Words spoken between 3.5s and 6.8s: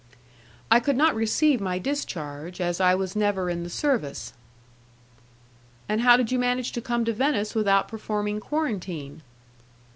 in the service." "And how did you manage